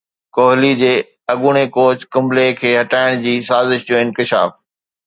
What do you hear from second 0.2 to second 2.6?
ڪوهلي جي اڳوڻي ڪوچ ڪمبلي